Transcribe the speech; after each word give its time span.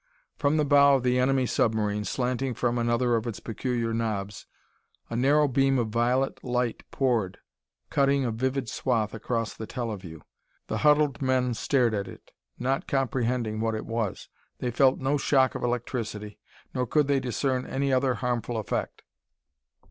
From 0.35 0.57
the 0.57 0.65
bow 0.65 0.95
of 0.95 1.03
the 1.03 1.19
enemy 1.19 1.45
submarine, 1.45 2.05
slanting 2.05 2.55
from 2.55 2.79
another 2.79 3.15
of 3.15 3.27
its 3.27 3.39
peculiar 3.39 3.93
knobs, 3.93 4.47
a 5.11 5.15
narrow 5.15 5.47
beam 5.47 5.77
of 5.77 5.89
violet 5.89 6.43
light 6.43 6.81
poured, 6.89 7.37
cutting 7.91 8.25
a 8.25 8.31
vivid 8.31 8.67
swathe 8.67 9.13
across 9.13 9.53
the 9.53 9.67
teleview. 9.67 10.21
The 10.69 10.79
huddled 10.79 11.21
men 11.21 11.53
stared 11.53 11.93
at 11.93 12.07
it, 12.07 12.31
not 12.57 12.87
comprehending 12.87 13.59
what 13.59 13.75
it 13.75 13.85
was. 13.85 14.27
They 14.57 14.71
felt 14.71 14.97
no 14.97 15.19
shock 15.19 15.53
of 15.53 15.61
electricity, 15.61 16.39
nor 16.73 16.87
could 16.87 17.07
they 17.07 17.19
discern 17.19 17.67
any 17.67 17.93
other 17.93 18.15
harmful 18.15 18.57
effect. 18.57 19.03